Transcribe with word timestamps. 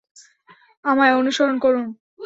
আমায় 0.85 1.13
অনুসরণ 1.13 1.55
করো। 1.59 1.81